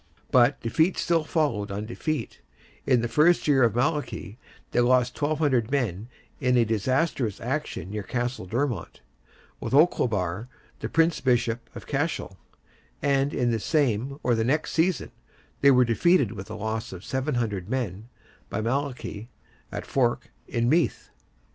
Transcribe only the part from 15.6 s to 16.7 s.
they were defeated with the